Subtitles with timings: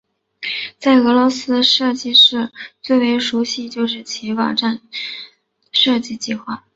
[0.79, 2.51] 在俄罗斯该设计室
[2.81, 4.81] 最为人熟悉就是其网站
[5.71, 6.63] 设计计划。